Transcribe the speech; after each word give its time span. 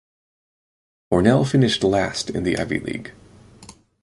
Cornell 1.11 1.45
finished 1.45 1.83
last 1.83 2.31
in 2.31 2.41
the 2.41 2.57
Ivy 2.57 2.79
League. 2.79 3.11